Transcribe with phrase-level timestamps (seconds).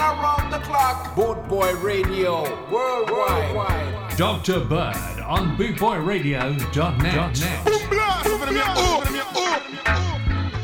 [0.00, 1.14] around the clock.
[1.14, 3.54] Boot Boy Radio, worldwide.
[3.54, 4.16] worldwide.
[4.16, 4.60] Dr.
[4.60, 7.34] Bird on bootboyradio.net.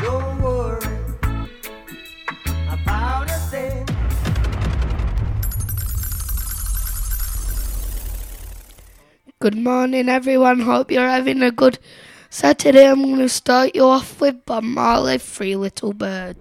[0.02, 0.86] Don't worry
[2.68, 3.86] about a thing.
[9.38, 10.60] Good morning, everyone.
[10.60, 11.78] Hope you're having a good
[12.30, 12.87] Saturday.
[12.88, 16.38] I'm going to start you off with Bob Marley, Three Little Birds.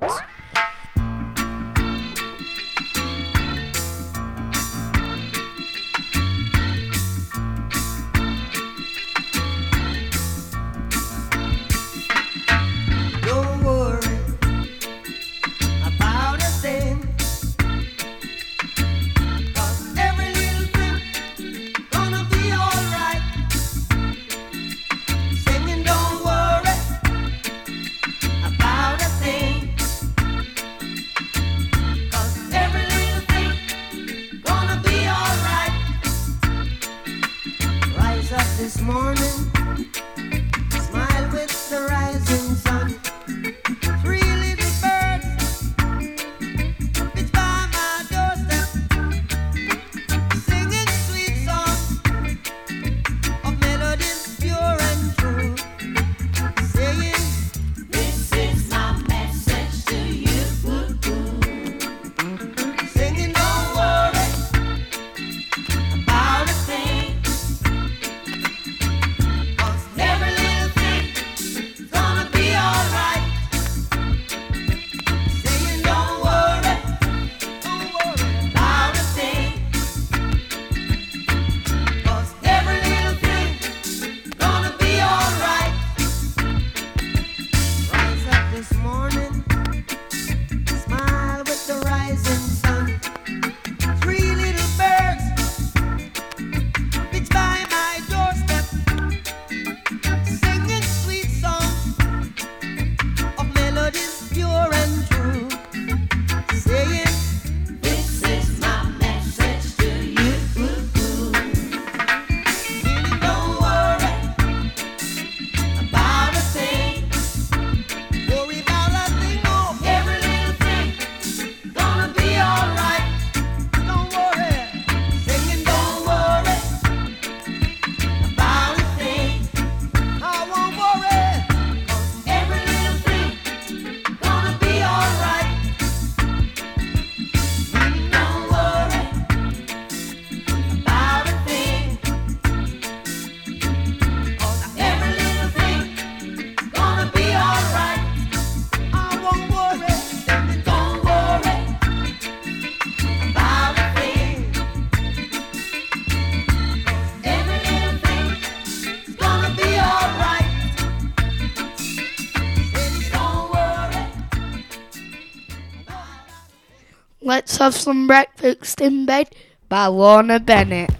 [167.55, 169.33] Let's Have Some Breakfast in Bed
[169.69, 170.94] by Lorna Bennett.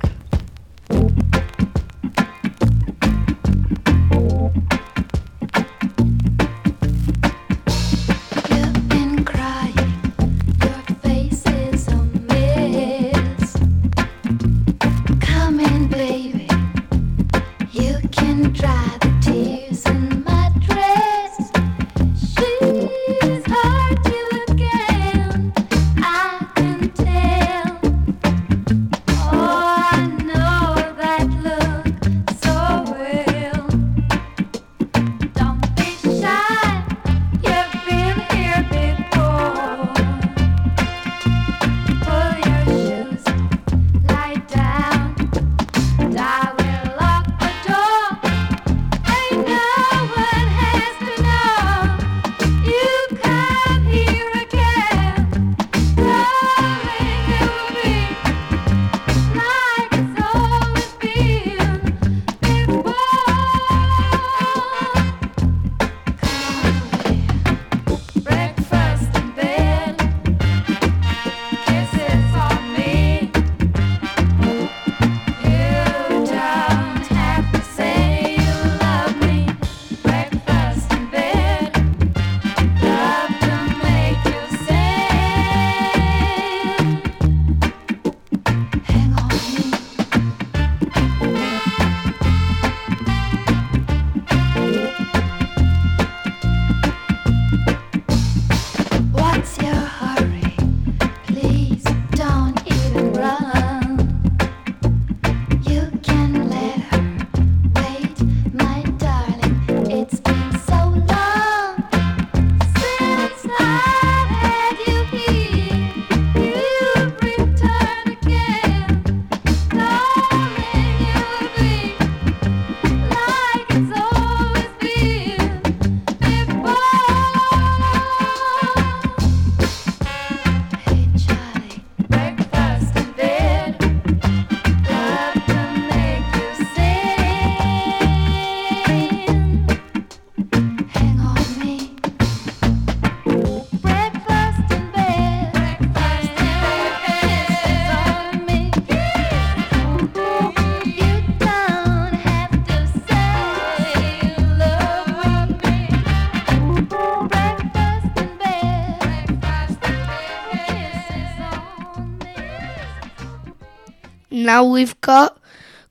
[164.76, 165.40] We've got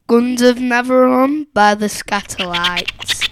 [0.08, 3.31] Guns of Navarone by the Skatalites.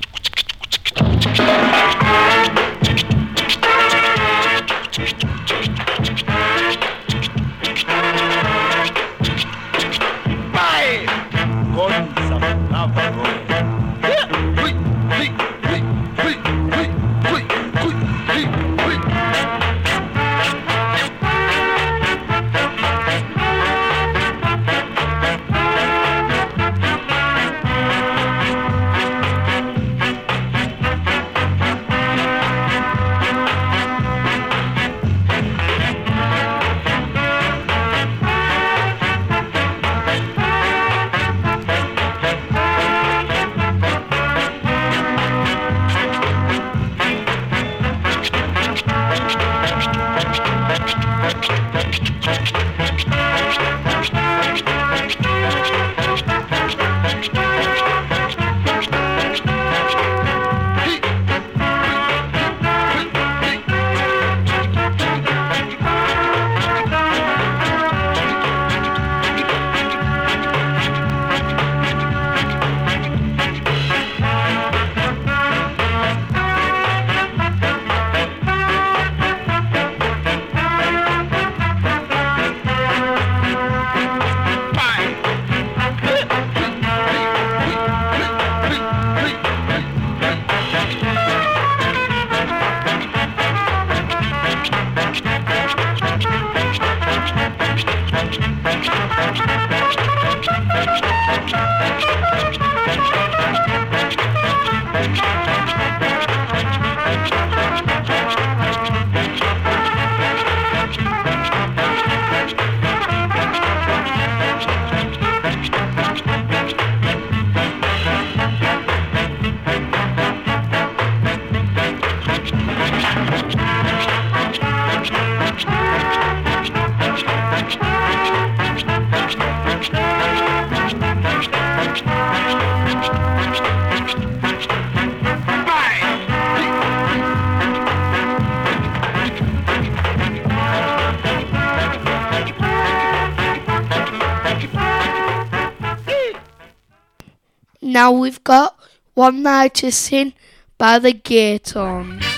[148.03, 148.77] Now we've got
[149.15, 149.44] One
[149.93, 150.32] Sin
[150.77, 152.31] by the Gaytones.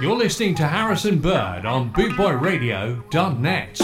[0.00, 3.78] You're listening to Harrison Bird on BootboyRadio.net.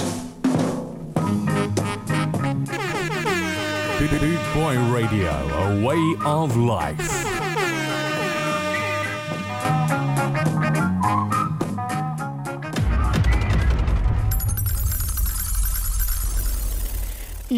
[3.98, 7.31] Boot Boy Radio, a way of life.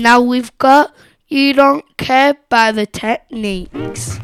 [0.05, 0.95] now we've got
[1.29, 4.19] You Don't Care by the Techniques.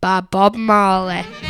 [0.00, 1.43] By Bob Marley.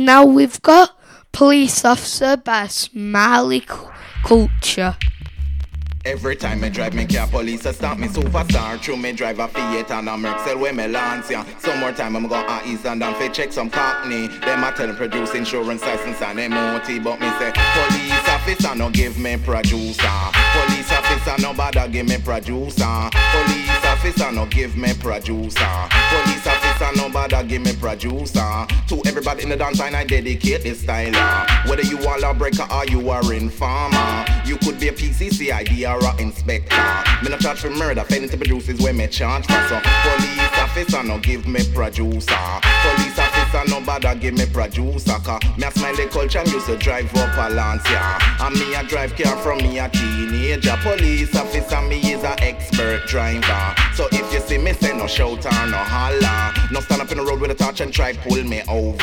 [0.00, 0.96] Now we've got
[1.30, 3.90] police officer by Smiley Cu-
[4.24, 4.96] Culture.
[6.06, 8.80] Every time I drive me car, police a stop me superstar.
[8.80, 11.44] True me drive a Fiat and a Mercel where me lance ya.
[11.58, 14.28] Some more time I'm going to East and down fi check some cockney.
[14.28, 19.18] Them a tell produce insurance license and MOT, but me say police officer no give
[19.18, 20.08] me producer.
[20.56, 23.10] Police officer no bother give me producer.
[23.12, 25.68] Police officer no give me producer.
[26.08, 26.59] Police officer
[26.96, 28.66] no bother give me producer.
[28.88, 31.12] To everybody in the dance line I dedicate this style.
[31.14, 31.46] uh.
[31.68, 35.86] Whether you are a breaker or you are informer, you could be a PCC ID
[35.86, 36.76] or a inspector.
[37.22, 39.52] Me no charge for murder, failing to produce is where me charge for.
[39.68, 42.34] So police officer no give me producer.
[42.82, 45.12] Police officer no bother give me producer.
[45.24, 48.18] Cause me a smile the culture used to drive up a Lancia.
[48.40, 50.76] And me a drive car from me a teenager.
[50.82, 53.74] Police officer me is a expert driver.
[53.94, 57.18] So if you see me say no shout or no holler, no stand up in
[57.18, 58.98] the road with a torch and try pull me over.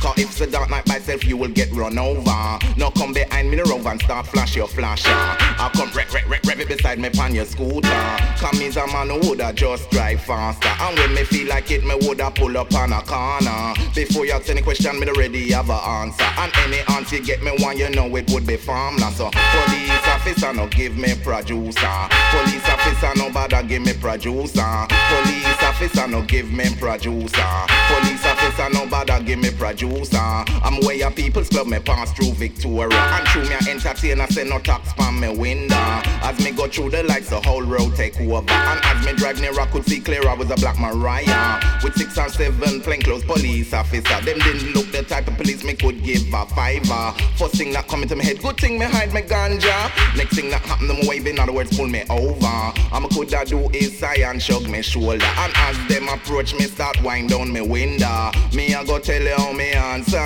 [0.00, 2.58] Cause if it's a dark night by self you will get run over.
[2.76, 5.08] No come behind me the road and start flash your flasher.
[5.10, 7.88] I come rev rev rev rev it beside me pan your scooter.
[8.38, 10.68] Come is a man who woulda just drive faster.
[10.68, 13.74] And when me feel like it, me woulda pull up on a corner.
[13.94, 16.24] Before you ask any question, me already have a answer.
[16.38, 19.14] And any answer you get me one, you know it would be farmland.
[19.14, 21.94] So police officer no give me producer.
[22.30, 24.86] Police officer no bother give me producer.
[24.88, 27.07] Police officer no give me producer.
[27.08, 30.16] Police officer no bother give me producer.
[30.18, 32.94] I'm where your people's club me pass through Victoria.
[32.96, 35.76] And through me a entertainer say no tax pan me window.
[35.76, 38.50] As me go through the lights, the whole road take over.
[38.50, 41.60] And as me drive near, I could see clear I was a black Mariah.
[41.82, 44.02] With six and seven plainclothes police officer.
[44.02, 47.14] Them didn't look the type of police me could give a fiver.
[47.36, 49.90] First thing that come into my head, good thing me hide my ganja.
[50.16, 52.46] Next thing that happen, them wave in other words pull me over.
[52.92, 55.24] I'm a could that do is sigh and shrug me shoulder.
[55.24, 58.30] And as them approach me, start wind down me window.
[58.54, 60.18] Me I go tell you how me answer.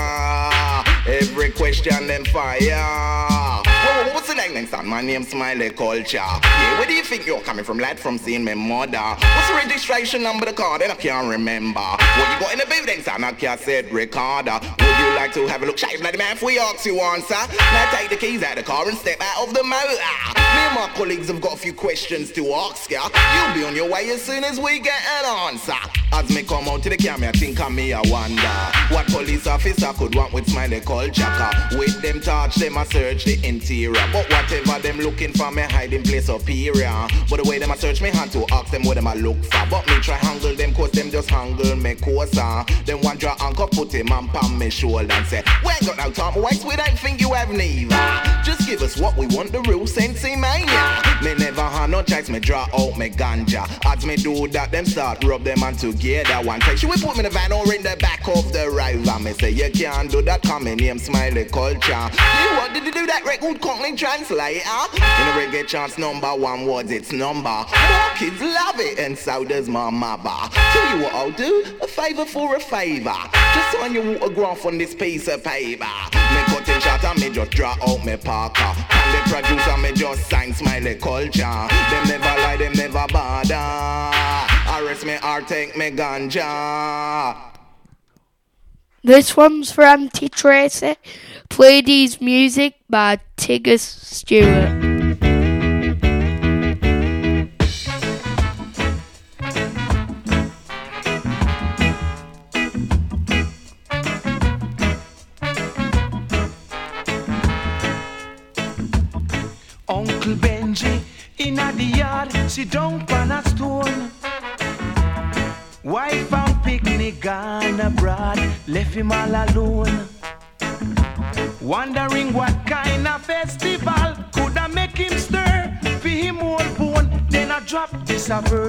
[1.06, 2.58] Every question them fire.
[2.60, 4.84] Whoa, whoa, what's name next?
[4.84, 6.16] My name's Smiley Culture.
[6.16, 7.98] Yeah, where do you think you're coming from, lad?
[7.98, 8.98] From seeing my mother.
[8.98, 10.78] What's the registration number the car?
[10.78, 11.80] Then I can't remember.
[11.80, 13.24] What you got in the building, son?
[13.24, 14.54] I can't say Ricardo.
[14.54, 15.78] Would you like to have a look?
[15.78, 17.34] Shave bloody man, if we ask you answer.
[17.34, 19.96] Now take the keys out of the car and step out of the motor.
[20.36, 23.08] Me and my colleagues have got a few questions to ask ya.
[23.34, 25.74] You'll be on your way as soon as we get an answer.
[26.12, 28.42] As me come out to the camera, I think I'm me, I wonder
[28.94, 31.50] what police officer could want with smiley culture.
[31.72, 33.92] With them touch, them a search the interior.
[34.12, 37.06] But whatever them looking for, me hiding place superior.
[37.28, 39.42] But the way them a search me had to ask them what them a look
[39.44, 39.66] for.
[39.70, 42.64] But me try handle them cause them just handle me closer.
[42.84, 45.98] Then one draw anchor put him on palm me shoulder and say, We ain't got
[45.98, 48.42] no time waste, we don't think you have neither.
[48.42, 51.02] Just give us what we want, the real sensei mania.
[51.22, 53.68] Me never had no choice, me draw out me ganja.
[53.84, 56.46] As me do that, them start rub them on together.
[56.46, 58.70] One time, she will put me in the van or in the back of the
[58.70, 59.18] river.
[59.20, 62.10] Me say, you can't do that, come in name smiley culture.
[62.42, 64.60] You what did you do that record company translator?
[64.94, 67.48] In a reggae chance number one was it's number.
[67.48, 70.30] More kids love it, and so does my mother.
[70.52, 73.14] Tell you what I'll do, a favor for a favor.
[73.54, 75.84] Just sign your autograph on this piece of paper.
[75.84, 78.62] Me cutting shot and me just draw out me parker.
[78.90, 81.40] And the producer me just sign smiley culture.
[81.42, 83.54] Them never lie, them never bother.
[84.84, 87.51] Arrest me or take me ganja.
[89.04, 90.94] This one's for Auntie Tracy.
[91.48, 94.81] Play these music by Tinga Stewart.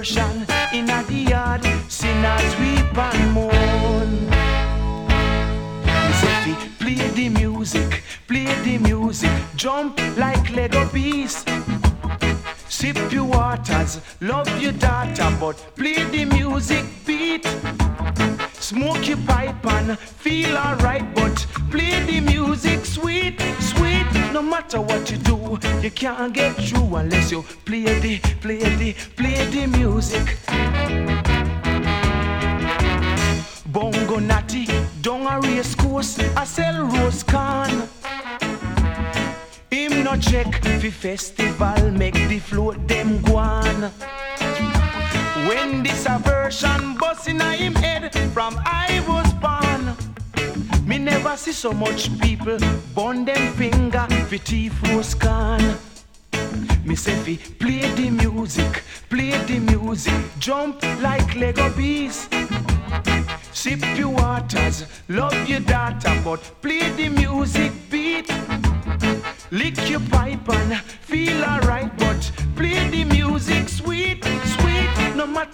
[0.03, 0.52] This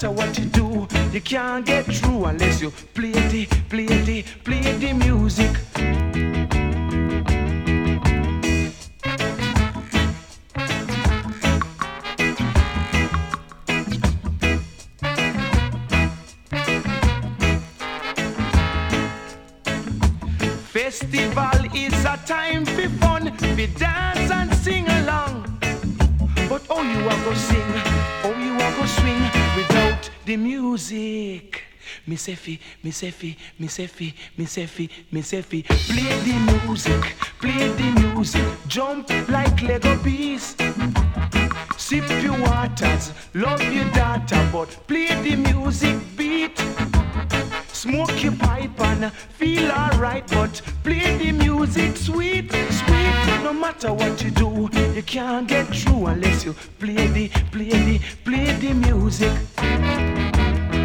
[0.01, 4.61] matter what you do, you can't get through unless you play the, play the, play
[4.61, 5.51] the music.
[20.71, 25.43] Festival is a time for fun, for dance and sing along.
[26.47, 27.71] But oh, you are go sing,
[28.23, 29.68] oh, you are go swing
[30.29, 31.63] the music.
[32.35, 33.35] Fi, me say fi,
[34.37, 35.63] me say fi, me say fi.
[35.63, 36.35] Play the
[36.67, 37.01] music,
[37.41, 40.55] play the music, jump like Lego bees.
[41.77, 46.59] Sip your waters, love your daughter, but play the music beat.
[47.73, 52.98] Smoke your pipe and feel alright, but play the music sweet, sweet.
[53.43, 57.99] No matter what you do, you can't get through unless you play the, play the,
[58.23, 59.33] play the music.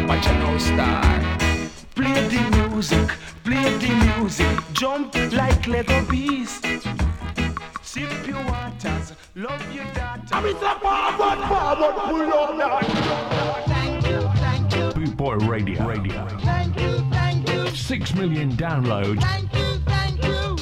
[0.07, 1.21] Watch out now, star.
[1.95, 3.09] Play the music,
[3.43, 6.61] play the music, jump like Lego bees.
[7.81, 10.21] Sip your waters, love your daughter.
[10.33, 12.79] I'm in the forward, forward, pull up now.
[13.67, 15.87] Thank you, thank you, Boot Boy Radio.
[15.87, 16.27] Radio.
[16.39, 20.54] thank you, thank you, Six million downloads thank you, thank you.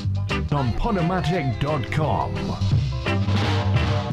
[0.53, 2.33] On Podomatic.com.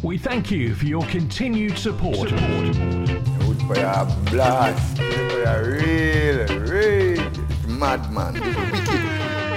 [0.03, 2.31] We thank you for your continued support.
[2.31, 4.97] Good for your blast.
[4.97, 7.31] For your real, real
[7.69, 8.35] madman.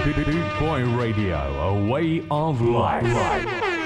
[0.04, 3.83] Boot Boy Radio, a way of life.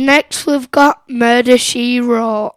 [0.00, 2.54] Next, we've got Murder She Wrote.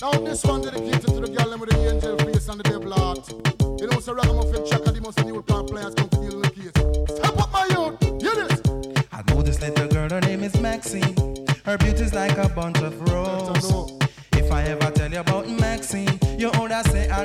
[0.00, 3.28] Now, this one dedicated to the girl with the angel face and the devil heart.
[3.80, 7.16] You know, Sarah, I'm the most new players come to deal the case.
[7.16, 8.62] Step up, my youth, hear this.
[9.10, 11.16] I know this little girl, her name is Maxine.
[11.64, 13.98] Her beauty's like a bunch of roses.
[14.34, 17.24] If I ever tell you about Maxine, you would say I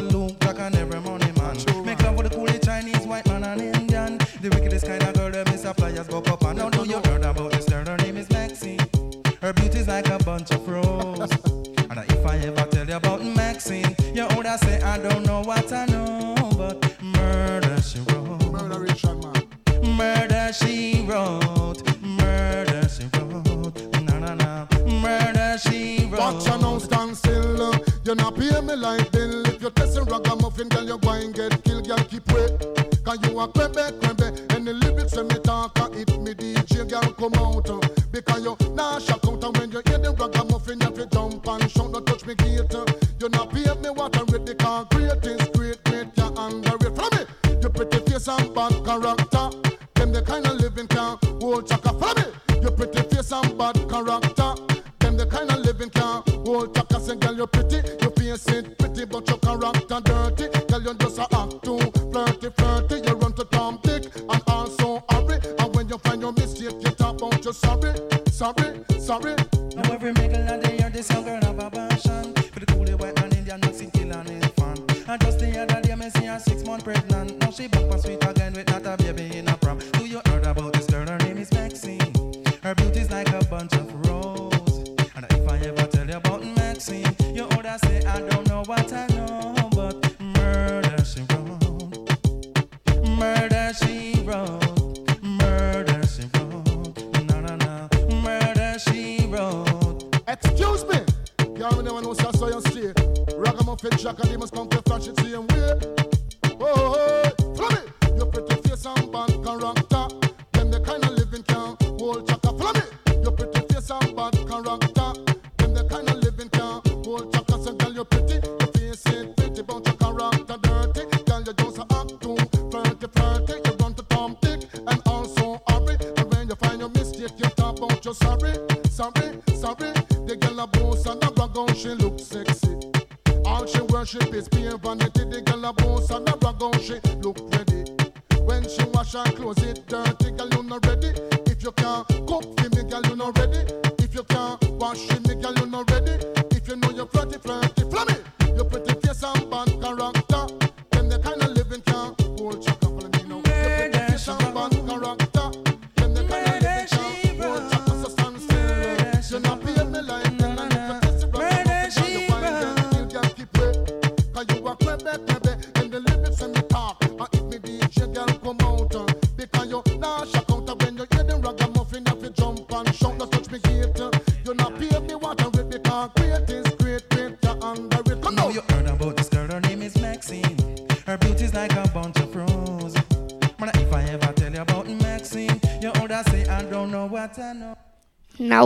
[28.11, 31.87] you not pay me like bill, if you're testing ragamuffin, girl, you're going get killed,
[31.87, 32.51] girl, keep wait.
[33.05, 36.89] Cause you a crembe, crembe, and the lyrics when me talk, I hit me DJ,
[36.89, 37.60] girl, come out.
[69.11, 69.35] sorry.
[69.75, 71.40] Now every middle of they year, this young girl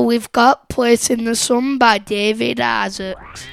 [0.05, 3.47] We've Got Place in the Sun by David Isaacs.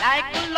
[0.00, 0.53] Like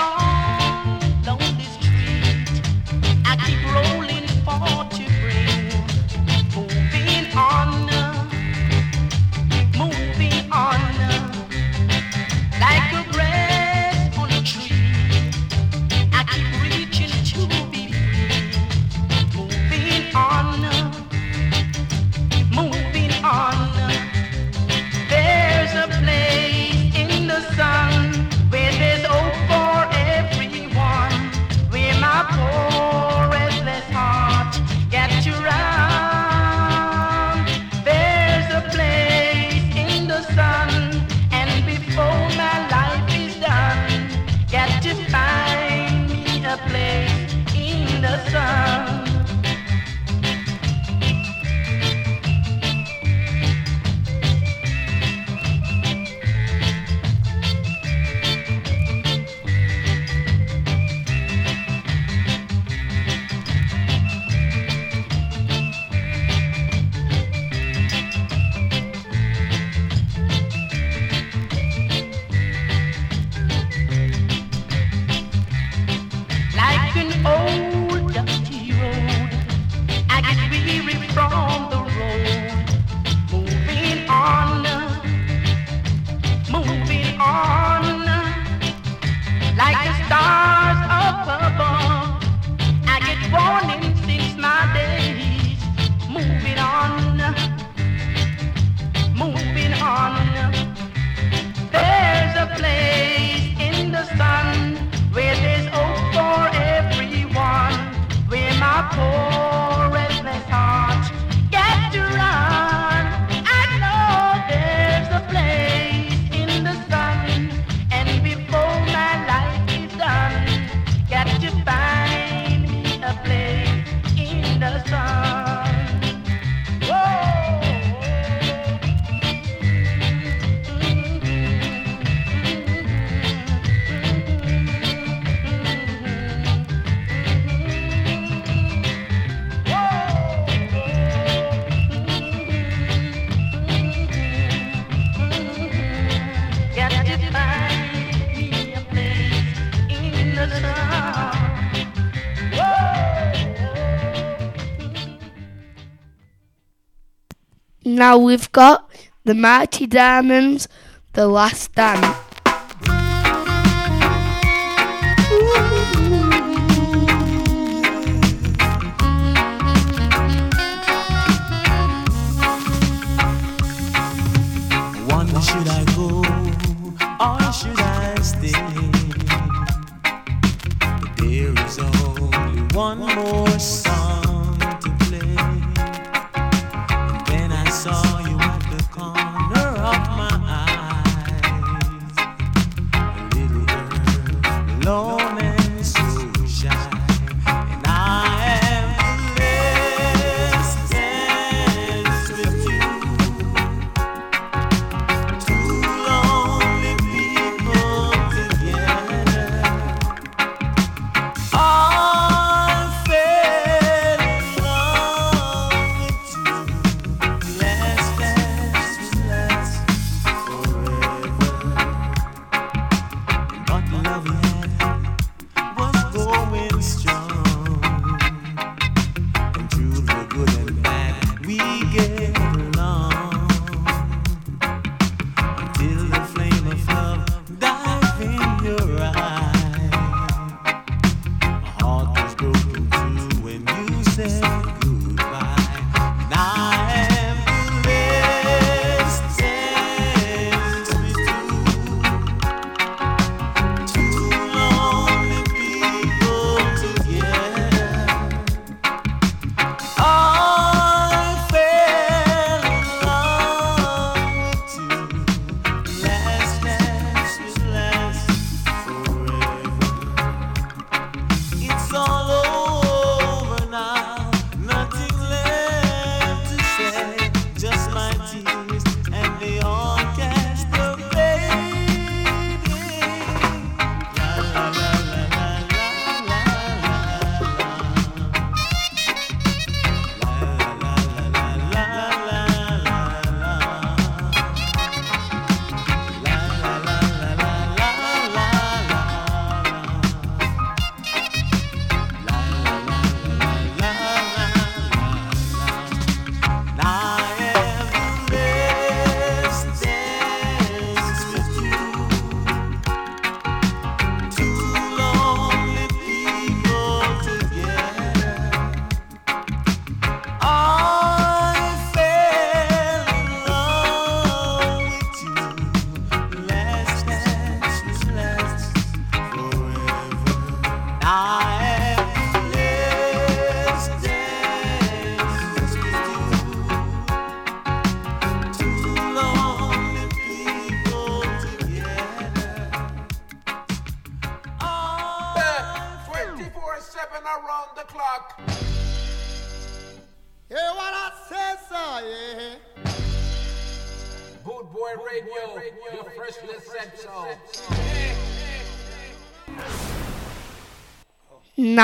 [158.07, 158.89] Now we've got
[159.25, 160.69] the Mighty Diamonds,
[161.15, 162.16] The Last Dance.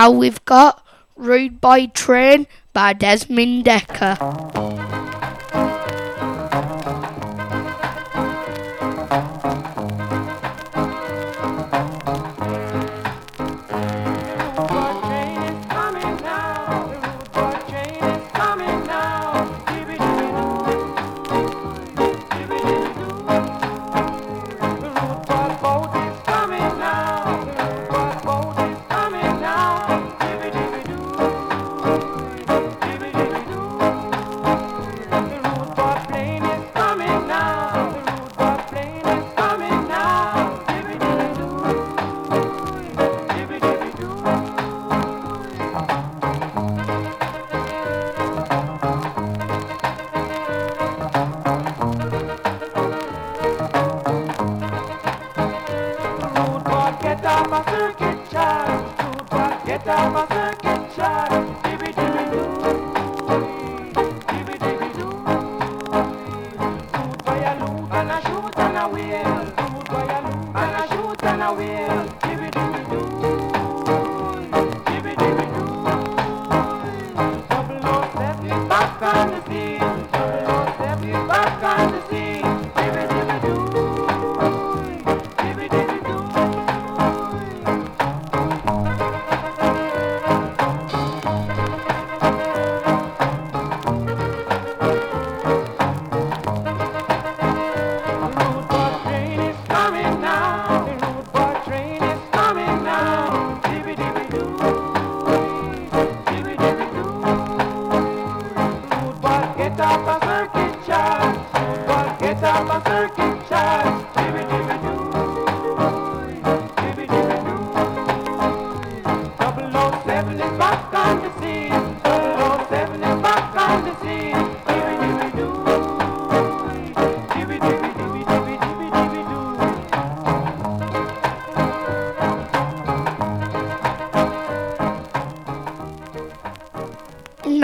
[0.03, 0.85] Now we've got
[1.15, 4.19] Rude Boy Train by Desmond Dekker.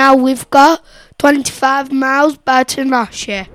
[0.08, 0.82] now we've got
[1.18, 3.46] 25 miles by to Russia.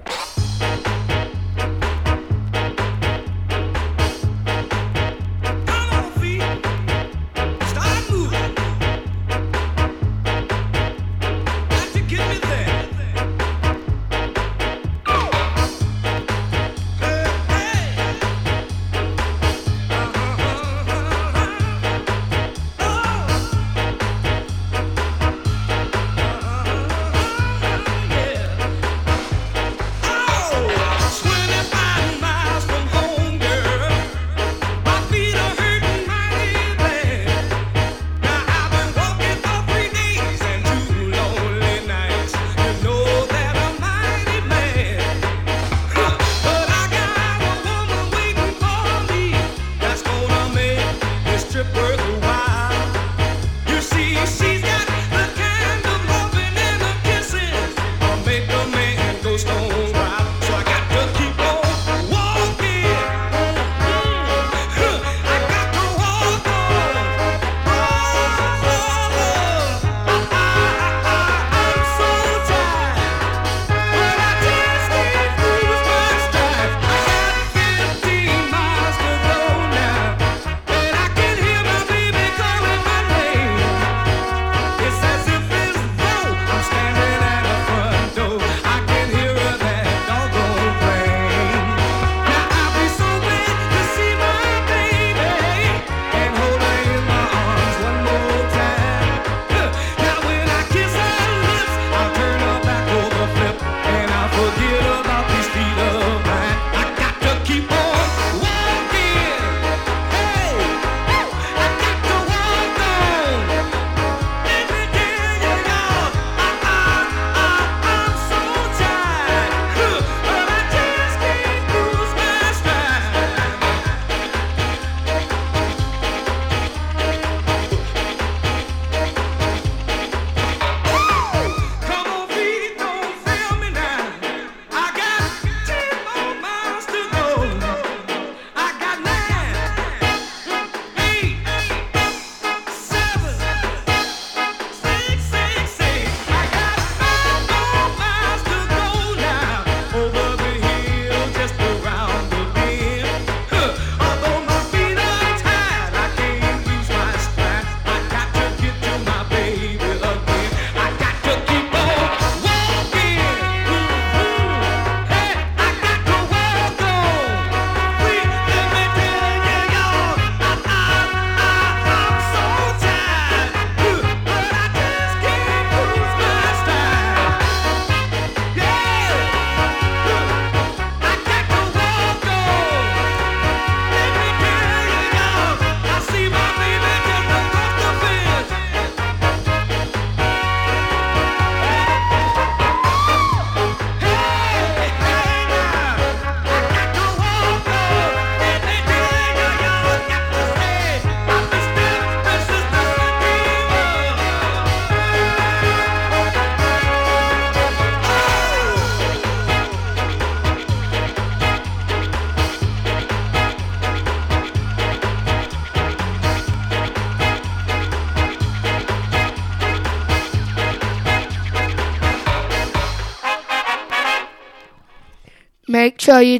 [226.14, 226.40] sure you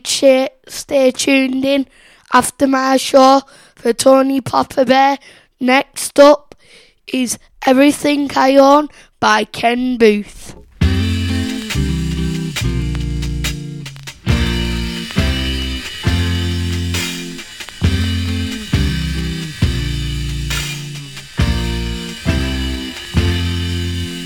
[0.68, 1.88] stay tuned in
[2.32, 3.42] after my show
[3.76, 5.18] for Tony Popper Bear.
[5.60, 6.54] Next up
[7.08, 10.56] is Everything I Own by Ken Boothe.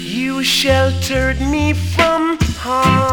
[0.03, 3.06] You sheltered me from harm.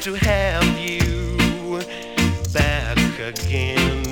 [0.00, 1.78] to have you
[2.54, 4.02] back again.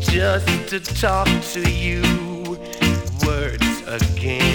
[0.00, 2.02] Just to talk to you
[3.24, 4.53] words again.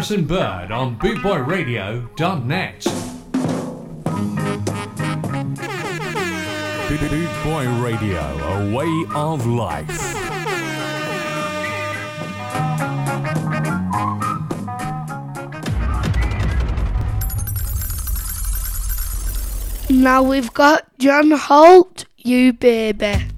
[0.00, 2.84] Harrison Bird on bootboyradio.net.
[6.88, 9.90] Boot Boy Radio, a way of life.
[19.90, 23.29] Now we've got John Holt, you baby.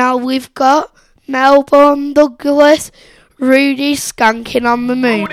[0.00, 0.96] Now we've got
[1.28, 2.90] Melbourne Douglas,
[3.38, 5.28] Rudy skanking on the moon.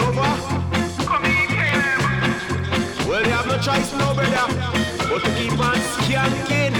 [0.00, 0.30] over?
[3.08, 4.46] Well, you have no choice, no brother,
[5.08, 6.74] but to keep on skanking.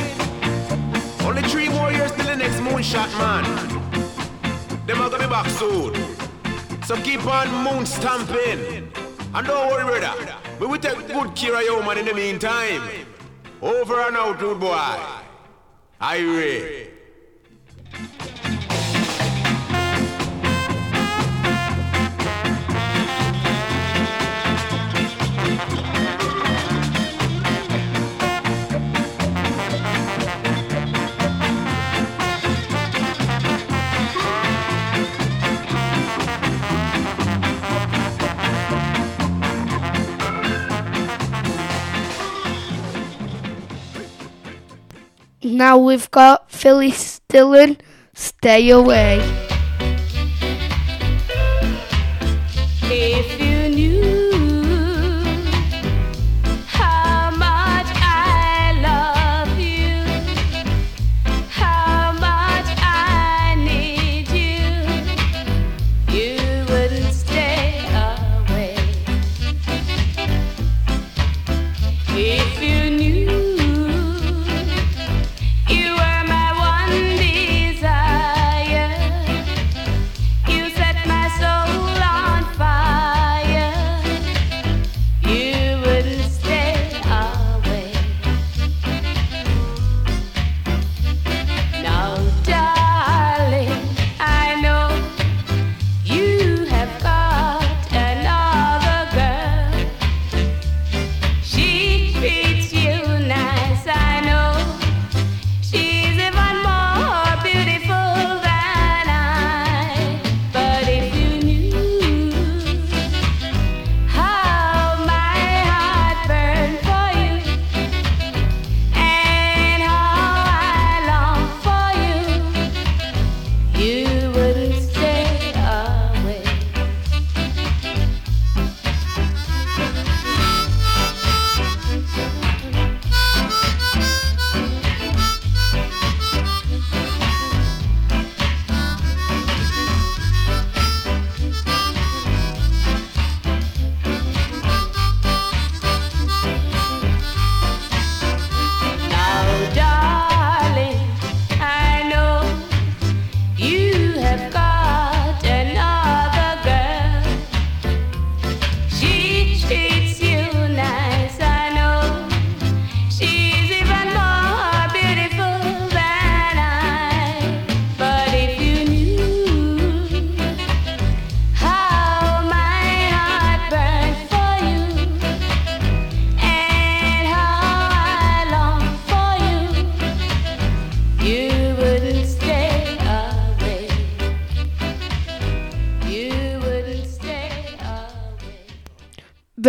[1.26, 3.44] Only three more years till the next moonshot, man.
[4.86, 5.94] Them are gonna be back soon.
[6.84, 8.90] So keep on moon stamping.
[9.34, 10.34] And don't worry, brother.
[10.58, 12.82] We will take good care of you, man, in the meantime.
[13.62, 14.98] Over and out, good boy.
[16.00, 16.89] Irate.
[45.60, 47.76] now we've got Phyllis Dillon.
[48.14, 49.18] Stay Away.
[52.84, 53.39] If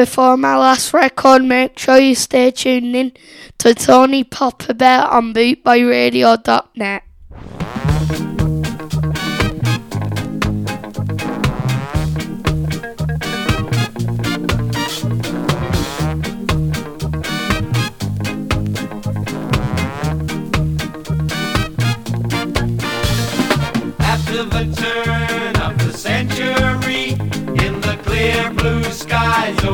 [0.01, 3.11] before my last record, make sure you stay tuned in
[3.59, 7.03] to Tony Popper Bear on bootboyradio.net.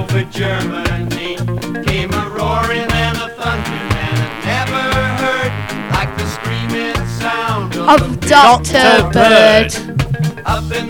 [0.08, 1.36] for Germany
[1.86, 4.84] came a roaring and a thundering, and it never
[5.22, 5.51] heard
[5.91, 9.10] like the screaming sound of, of Dr.
[9.12, 9.74] Bird.
[9.74, 10.41] Bird.
[10.45, 10.87] Up in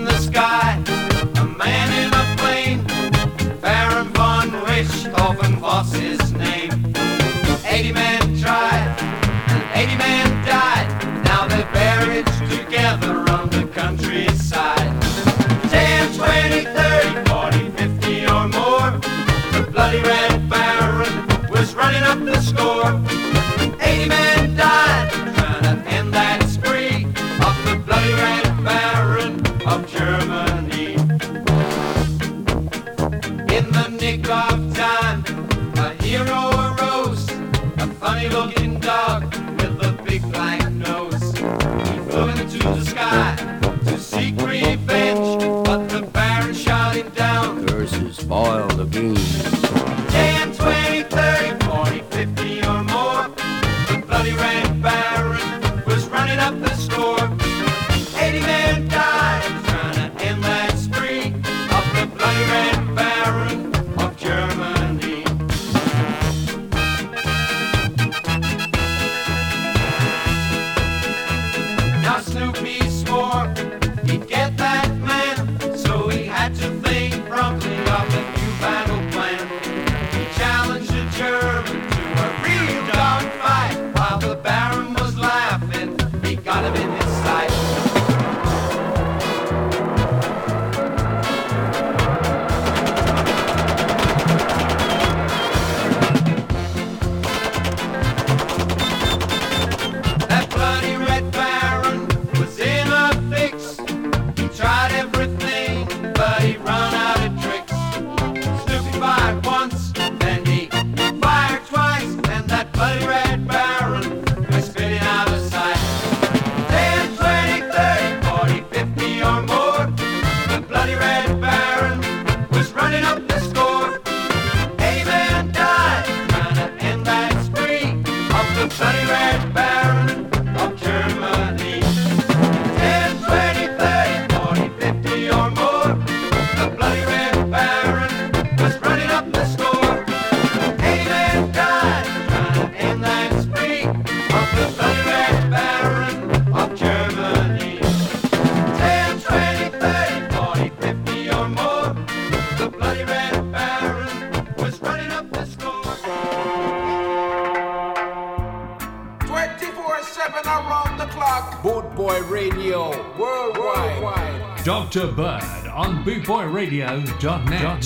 [165.06, 167.84] Bird on bootboyradio.net.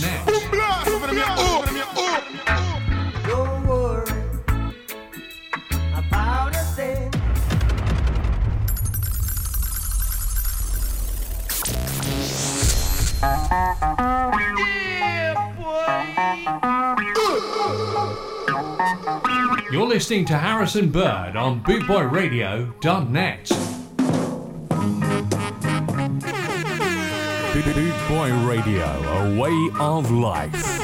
[3.27, 4.05] Don't worry
[5.93, 7.11] about a thing.
[19.69, 23.40] You're listening to Harrison Bird on bootboyradio.net.
[28.51, 30.80] Radio, a way of life.